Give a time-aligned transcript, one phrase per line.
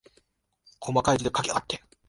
[0.79, 1.79] こまかい字で書きやがって。